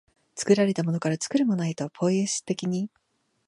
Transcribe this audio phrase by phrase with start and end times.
[0.33, 2.89] 作られたものから作るものへと、ポイエシス的に、